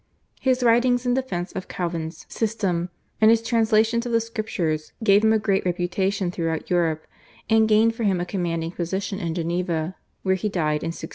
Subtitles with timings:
[0.39, 2.89] His writings in defence of Calvin's system
[3.21, 7.05] and his translations of the Scriptures gave him a great reputation throughout Europe,
[7.51, 9.93] and gained for him a commanding position in Geneva,
[10.23, 11.09] where he died in 1605.